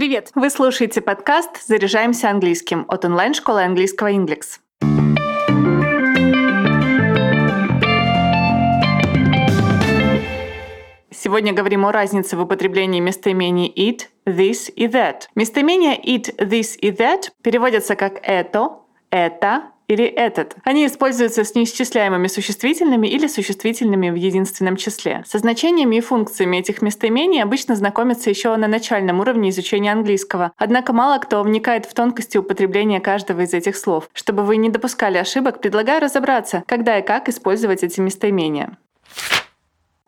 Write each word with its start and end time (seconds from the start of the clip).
Привет! 0.00 0.30
Вы 0.34 0.48
слушаете 0.48 1.02
подкаст 1.02 1.62
«Заряжаемся 1.66 2.30
английским» 2.30 2.86
от 2.88 3.04
онлайн-школы 3.04 3.62
английского 3.62 4.10
Inglix. 4.10 4.58
Сегодня 11.10 11.52
говорим 11.52 11.84
о 11.84 11.92
разнице 11.92 12.38
в 12.38 12.40
употреблении 12.40 12.98
местоимений 12.98 13.70
it, 13.76 14.04
this 14.24 14.72
и 14.74 14.86
that. 14.86 15.24
Местоимения 15.34 15.98
it, 15.98 16.34
this 16.38 16.78
и 16.78 16.90
that 16.92 17.24
переводятся 17.42 17.94
как 17.94 18.20
это, 18.22 18.78
это, 19.10 19.64
или 19.90 20.04
этот. 20.04 20.54
Они 20.62 20.86
используются 20.86 21.42
с 21.42 21.54
неисчисляемыми 21.54 22.28
существительными 22.28 23.08
или 23.08 23.26
существительными 23.26 24.10
в 24.10 24.14
единственном 24.14 24.76
числе. 24.76 25.24
Со 25.26 25.38
значениями 25.38 25.96
и 25.96 26.00
функциями 26.00 26.58
этих 26.58 26.80
местоимений 26.80 27.42
обычно 27.42 27.74
знакомятся 27.74 28.30
еще 28.30 28.54
на 28.56 28.68
начальном 28.68 29.18
уровне 29.18 29.50
изучения 29.50 29.92
английского. 29.92 30.52
Однако 30.56 30.92
мало 30.92 31.18
кто 31.18 31.42
вникает 31.42 31.86
в 31.86 31.94
тонкости 31.94 32.38
употребления 32.38 33.00
каждого 33.00 33.40
из 33.40 33.52
этих 33.52 33.76
слов. 33.76 34.08
Чтобы 34.12 34.44
вы 34.44 34.58
не 34.58 34.68
допускали 34.68 35.18
ошибок, 35.18 35.60
предлагаю 35.60 36.00
разобраться, 36.00 36.62
когда 36.66 36.98
и 36.98 37.02
как 37.02 37.28
использовать 37.28 37.82
эти 37.82 38.00
местоимения. 38.00 38.78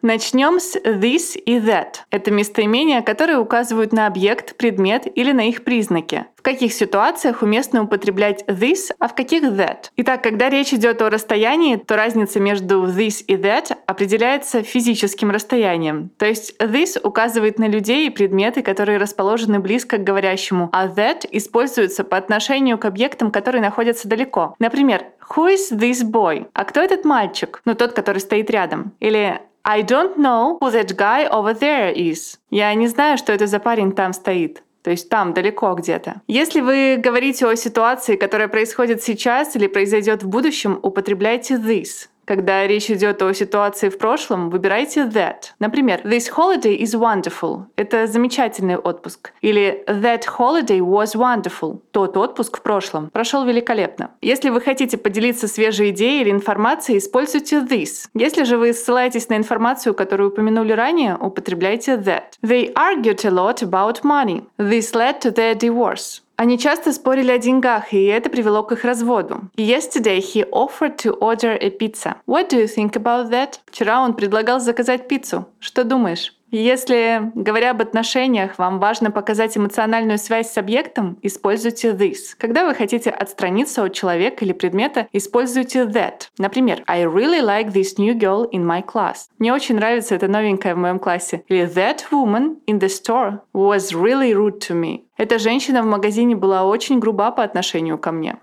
Начнем 0.03 0.59
с 0.59 0.75
this 0.77 1.39
и 1.39 1.59
that. 1.59 1.95
Это 2.11 2.33
местоимения, 2.33 3.03
которые 3.03 3.39
указывают 3.39 3.93
на 3.93 4.09
объект, 4.09 4.57
предмет 4.57 5.07
или 5.15 5.31
на 5.31 5.49
их 5.49 5.63
признаки. 5.63 6.27
В 6.35 6.43
каких 6.43 6.73
ситуациях 6.73 7.43
уместно 7.43 7.85
употреблять 7.85 8.43
this, 8.49 8.91
а 8.99 9.07
в 9.07 9.15
каких 9.15 9.45
that. 9.45 9.91
Итак, 9.99 10.21
когда 10.25 10.51
речь 10.51 10.75
идет 10.75 11.01
о 11.03 11.09
расстоянии, 11.09 11.77
то 11.77 11.97
разница 11.97 12.41
между 12.41 12.83
this 12.83 13.23
и 13.29 13.37
that 13.37 13.77
определяется 13.87 14.65
физическим 14.65 15.31
расстоянием. 15.31 16.11
То 16.19 16.27
есть 16.27 16.61
this 16.61 17.01
указывает 17.01 17.61
на 17.61 17.69
людей 17.69 18.09
и 18.09 18.11
предметы, 18.11 18.63
которые 18.63 18.99
расположены 18.99 19.61
близко 19.61 19.99
к 19.99 20.05
говорящему, 20.05 20.69
а 20.73 20.89
that 20.89 21.29
используется 21.31 22.03
по 22.03 22.17
отношению 22.17 22.77
к 22.77 22.87
объектам, 22.87 23.31
которые 23.31 23.63
находятся 23.63 24.09
далеко. 24.09 24.57
Например, 24.59 25.05
Who 25.37 25.55
is 25.55 25.71
this 25.71 26.05
boy? 26.05 26.49
А 26.53 26.65
кто 26.65 26.81
этот 26.81 27.05
мальчик? 27.05 27.63
Ну, 27.65 27.75
тот, 27.75 27.93
который 27.93 28.19
стоит 28.19 28.51
рядом. 28.51 28.93
Или 29.01 29.41
I 29.65 29.83
don't 29.83 30.17
know 30.17 30.59
who 30.61 30.71
that 30.73 30.97
guy 30.97 31.29
over 31.29 31.55
there 31.55 31.93
is. 31.95 32.39
Я 32.51 32.75
не 32.75 32.89
знаю, 32.89 33.17
что 33.17 33.33
это 33.33 33.47
за 33.47 33.61
парень 33.61 33.93
там 33.93 34.13
стоит. 34.13 34.63
То 34.83 34.91
есть 34.91 35.09
там, 35.09 35.33
далеко 35.33 35.75
где-то. 35.75 36.23
Если 36.27 36.61
вы 36.61 36.97
говорите 36.97 37.47
о 37.47 37.55
ситуации, 37.55 38.17
которая 38.17 38.49
происходит 38.49 39.03
сейчас 39.03 39.55
или 39.55 39.69
произойдет 39.69 40.25
в 40.25 40.29
будущем, 40.29 40.81
употребляйте 40.83 41.55
this. 41.55 42.09
Когда 42.25 42.67
речь 42.67 42.91
идет 42.91 43.21
о 43.23 43.33
ситуации 43.35 43.89
в 43.89 43.99
прошлом, 43.99 44.51
выбирайте 44.51 45.01
that. 45.03 45.53
Например, 45.59 46.01
This 46.05 46.31
holiday 46.35 46.79
is 46.79 46.95
wonderful. 46.95 47.65
Это 47.77 48.07
замечательный 48.07 48.77
отпуск. 48.77 49.33
Или 49.41 49.85
That 49.87 50.23
holiday 50.39 50.79
was 50.79 51.15
wonderful. 51.15 51.81
Тот 51.91 52.17
отпуск 52.17 52.59
в 52.59 52.63
прошлом 52.63 53.11
прошел 53.11 53.45
великолепно. 53.45 54.13
Если 54.21 54.51
вы 54.51 54.61
хотите 54.61 54.97
поделиться 54.97 55.49
свежей 55.49 55.91
идеей 55.91 56.23
или 56.23 56.31
информацией, 56.31 56.99
используйте 56.99 57.57
this. 57.57 58.09
Если 58.15 58.45
же 58.45 58.57
вы 58.57 58.73
ссылаетесь 58.73 59.29
на 59.29 59.37
информацию, 59.37 59.95
которую 59.95 60.31
упомянули 60.31 60.73
ранее, 60.73 61.17
употребляйте 61.17 61.95
that. 61.95 62.39
They 62.43 62.73
argued 62.75 63.25
a 63.25 63.31
lot 63.31 63.63
about 63.63 64.03
money. 64.05 64.45
This 64.59 64.95
led 64.95 65.21
to 65.23 65.33
their 65.35 65.55
divorce. 65.55 66.23
Они 66.43 66.59
часто 66.59 66.93
спорили 66.93 67.31
о 67.31 67.39
деньгах, 67.39 67.93
и 67.93 68.05
это 68.07 68.29
привело 68.29 68.65
к 68.65 68.73
их 68.73 68.83
разводу. 68.83 69.43
Yesterday 69.57 70.19
he 70.19 70.45
offered 70.51 70.97
to 70.97 71.17
order 71.21 71.57
a 71.57 71.71
pizza. 71.71 72.17
What 72.27 72.51
do 72.51 72.59
you 72.59 72.67
think 72.67 72.95
about 72.95 73.31
that? 73.31 73.61
Вчера 73.67 74.01
он 74.01 74.15
предлагал 74.15 74.59
заказать 74.59 75.07
пиццу. 75.07 75.47
Что 75.61 75.85
думаешь? 75.85 76.35
Если, 76.51 77.33
говоря 77.35 77.71
об 77.71 77.81
отношениях, 77.81 78.59
вам 78.59 78.79
важно 78.79 79.11
показать 79.11 79.57
эмоциональную 79.57 80.19
связь 80.19 80.51
с 80.51 80.59
объектом, 80.59 81.17
используйте 81.23 81.93
this. 81.93 82.35
Когда 82.37 82.67
вы 82.67 82.75
хотите 82.75 83.09
отстраниться 83.09 83.83
от 83.85 83.95
человека 83.95 84.45
или 84.45 84.53
предмета, 84.53 85.07
используйте 85.13 85.85
that. 85.85 86.29
Например, 86.37 86.83
I 86.87 87.05
really 87.05 87.41
like 87.41 87.73
this 87.73 87.97
new 87.97 88.15
girl 88.15 88.51
in 88.51 88.67
my 88.67 88.85
class. 88.85 89.29
Мне 89.39 89.55
очень 89.55 89.77
нравится 89.77 90.15
эта 90.15 90.29
новенькая 90.29 90.75
в 90.75 90.79
моем 90.79 90.99
классе. 90.99 91.43
Или 91.49 91.67
That 91.73 92.01
woman 92.11 92.57
in 92.67 92.81
the 92.81 92.89
store 92.89 93.39
was 93.55 93.95
really 93.95 94.35
rude 94.35 94.59
to 94.69 94.75
me. 94.75 95.05
Эта 95.23 95.39
женщина 95.39 95.85
в 95.85 95.87
магазине 95.87 96.35
была 96.35 96.65
очень 96.65 96.99
груба 96.99 97.31
по 97.31 97.45
отношению 97.45 97.97
ко 97.97 98.11
мне. 98.11 98.39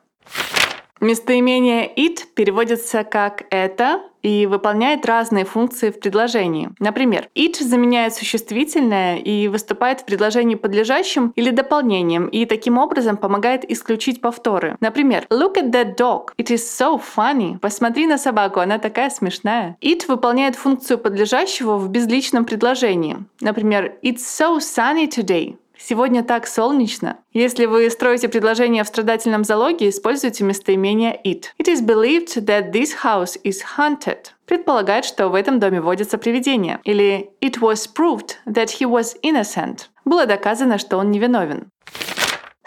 Местоимение 1.01 1.93
it 1.93 2.19
переводится 2.35 3.03
как 3.03 3.43
«это» 3.49 4.01
и 4.21 4.45
выполняет 4.45 5.05
разные 5.05 5.43
функции 5.43 5.89
в 5.91 5.99
предложении. 5.99 6.69
Например, 6.79 7.27
it 7.35 7.61
заменяет 7.61 8.13
существительное 8.13 9.17
и 9.17 9.49
выступает 9.49 9.99
в 9.99 10.05
предложении 10.05 10.55
подлежащим 10.55 11.33
или 11.35 11.49
дополнением, 11.49 12.27
и 12.27 12.45
таким 12.45 12.77
образом 12.77 13.17
помогает 13.17 13.69
исключить 13.69 14.21
повторы. 14.21 14.77
Например, 14.79 15.25
look 15.29 15.55
at 15.55 15.71
that 15.71 15.97
dog, 15.97 16.29
it 16.37 16.47
is 16.47 16.61
so 16.61 17.01
funny. 17.17 17.59
Посмотри 17.59 18.07
на 18.07 18.17
собаку, 18.17 18.61
она 18.61 18.79
такая 18.79 19.09
смешная. 19.09 19.75
It 19.81 20.05
выполняет 20.07 20.55
функцию 20.55 20.97
подлежащего 20.97 21.75
в 21.75 21.89
безличном 21.89 22.45
предложении. 22.45 23.17
Например, 23.41 23.95
it's 24.01 24.19
so 24.19 24.59
sunny 24.59 25.09
today. 25.09 25.57
Сегодня 25.81 26.23
так 26.23 26.45
солнечно. 26.45 27.19
Если 27.31 27.65
вы 27.65 27.89
строите 27.89 28.27
предложение 28.27 28.83
в 28.83 28.87
страдательном 28.87 29.45
залоге, 29.45 29.89
используйте 29.89 30.43
местоимение 30.43 31.17
it. 31.25 31.45
It 31.57 31.67
is 31.67 31.81
believed 31.81 32.45
that 32.45 32.71
this 32.73 32.89
house 33.03 33.39
is 33.45 33.61
haunted. 33.77 34.31
Предполагает, 34.45 35.05
что 35.05 35.29
в 35.29 35.35
этом 35.35 35.59
доме 35.59 35.79
водятся 35.79 36.17
привидения. 36.17 36.81
Или 36.83 37.29
it 37.41 37.59
was 37.61 37.87
proved 37.87 38.35
that 38.45 38.67
he 38.79 38.85
was 38.85 39.15
innocent. 39.23 39.87
Было 40.03 40.25
доказано, 40.25 40.77
что 40.77 40.97
он 40.97 41.11
невиновен. 41.11 41.71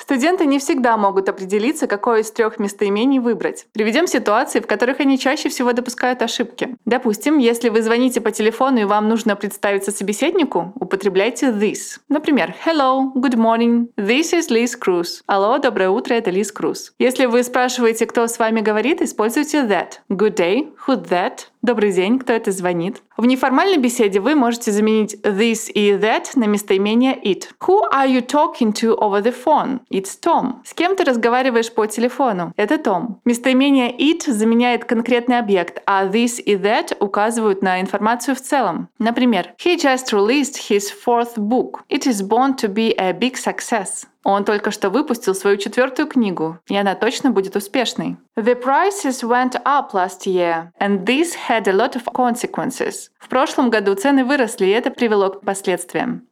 Студенты 0.03 0.47
не 0.47 0.59
всегда 0.59 0.97
могут 0.97 1.29
определиться, 1.29 1.87
какое 1.87 2.23
из 2.23 2.33
трех 2.33 2.59
местоимений 2.59 3.21
выбрать. 3.21 3.67
Приведем 3.73 4.09
ситуации, 4.09 4.59
в 4.59 4.67
которых 4.67 4.99
они 4.99 5.17
чаще 5.17 5.49
всего 5.49 5.73
допускают 5.73 6.23
ошибки. 6.23 6.77
Допустим, 6.85 7.39
если 7.39 7.69
вы 7.69 7.83
звоните 7.83 8.21
по 8.21 8.33
телефону 8.33 8.81
и 8.81 8.85
вам 8.85 9.09
нужно 9.09 9.37
представиться 9.37 9.93
собеседнику, 9.93 10.73
употребляйте 10.75 11.51
this. 11.53 12.01
Например, 12.09 12.53
Hello, 12.67 13.13
good 13.15 13.37
morning, 13.37 13.91
this 13.97 14.33
is 14.33 14.51
Liz 14.51 14.73
Cruz. 14.77 15.21
Алло, 15.27 15.59
доброе 15.59 15.91
утро, 15.91 16.15
это 16.15 16.33
Лиз 16.33 16.51
Круз. 16.51 16.93
Если 16.99 17.27
вы 17.27 17.45
спрашиваете, 17.45 18.07
кто 18.07 18.27
с 18.27 18.41
вами 18.41 18.61
говорит, 18.61 19.03
используйте 19.03 19.59
that. 19.59 20.01
Good 20.11 20.35
day, 20.35 20.73
who 20.85 21.01
that, 21.11 21.47
Добрый 21.63 21.93
день, 21.93 22.19
кто 22.19 22.33
это 22.33 22.51
звонит? 22.51 23.05
В 23.17 23.27
неформальной 23.27 23.77
беседе 23.77 24.21
вы 24.21 24.35
можете 24.35 24.73
заменить 24.73 25.15
this 25.23 25.71
и 25.71 25.93
that 25.93 26.31
на 26.35 26.45
местоимение 26.47 27.15
it. 27.23 27.49
Who 27.61 27.83
are 27.93 28.09
you 28.09 28.27
talking 28.27 28.73
to 28.73 28.97
over 28.97 29.23
the 29.23 29.35
phone? 29.35 29.81
It's 29.91 30.19
Tom. 30.21 30.61
С 30.65 30.73
кем 30.73 30.97
ты 30.97 31.05
разговариваешь 31.05 31.73
по 31.73 31.87
телефону? 31.87 32.53
Это 32.57 32.79
Том. 32.79 33.21
Местоимение 33.25 33.93
it 33.97 34.31
заменяет 34.31 34.85
конкретный 34.87 35.39
объект, 35.39 35.83
а 35.87 36.07
this 36.07 36.41
и 36.41 36.57
that 36.57 36.97
указывают 37.01 37.63
на 37.63 37.81
информацию 37.81 38.35
в 38.35 38.41
целом. 38.41 38.89
Например, 38.99 39.55
He 39.63 39.77
just 39.77 40.13
released 40.13 40.71
his 40.71 40.91
fourth 40.91 41.37
book. 41.37 41.81
It 41.89 42.07
is 42.07 42.23
born 42.27 42.57
to 42.57 42.69
be 42.69 42.95
a 42.97 43.13
big 43.13 43.37
success. 43.37 44.07
Он 44.25 44.45
только 44.45 44.71
что 44.71 44.91
выпустил 44.91 45.35
свою 45.35 45.57
четвертую 45.57 46.07
книгу, 46.07 46.59
и 46.69 46.77
она 46.77 46.95
точно 46.95 47.31
будет 47.31 47.57
успешной. 47.57 48.17
The 48.37 48.61
prices 48.61 49.23
went 49.23 49.61
up 49.65 49.93
last 49.93 50.27
year, 50.27 50.71
and 50.81 51.05
this 51.05 51.35
had 51.49 51.67
a 51.67 51.73
lot 51.73 51.95
of 51.95 52.05
consequences. 52.13 53.11
В 53.19 53.29
прошлом 53.29 53.71
году 53.71 53.95
цены 53.95 54.25
выросли, 54.25 54.67
и 54.67 54.71
это 54.71 54.91
привело 54.91 55.31
к 55.31 55.41
последствиям. 55.45 56.29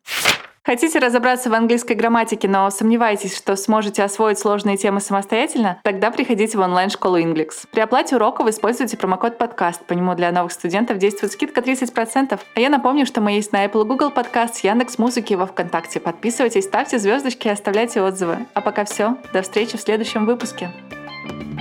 Хотите 0.62 0.98
разобраться 0.98 1.48
в 1.48 1.54
английской 1.54 1.94
грамматике, 1.94 2.46
но 2.46 2.68
сомневаетесь, 2.70 3.34
что 3.34 3.56
сможете 3.56 4.02
освоить 4.02 4.38
сложные 4.38 4.76
темы 4.76 5.00
самостоятельно? 5.00 5.80
Тогда 5.82 6.10
приходите 6.10 6.58
в 6.58 6.60
онлайн-школу 6.60 7.18
Inglix. 7.18 7.66
При 7.70 7.80
оплате 7.80 8.16
уроков 8.16 8.46
используйте 8.46 8.98
промокод 8.98 9.38
подкаст. 9.38 9.84
По 9.86 9.94
нему 9.94 10.14
для 10.14 10.30
новых 10.32 10.52
студентов 10.52 10.98
действует 10.98 11.32
скидка 11.32 11.62
30%. 11.62 12.38
А 12.54 12.60
я 12.60 12.68
напомню, 12.68 13.06
что 13.06 13.22
мы 13.22 13.32
есть 13.32 13.52
на 13.52 13.64
Apple 13.64 13.84
Google 13.84 14.10
Podcast, 14.10 14.60
Яндекс 14.62 14.98
Музыки 14.98 15.32
и 15.32 15.36
во 15.36 15.46
Вконтакте. 15.46 15.98
Подписывайтесь, 15.98 16.64
ставьте 16.64 16.98
звездочки 16.98 17.48
и 17.48 17.50
оставляйте 17.50 18.02
отзывы. 18.02 18.46
А 18.52 18.60
пока 18.60 18.84
все. 18.84 19.16
До 19.32 19.40
встречи 19.40 19.78
в 19.78 19.80
следующем 19.80 20.26
выпуске. 20.26 20.70
thank 21.28 21.58
you 21.58 21.59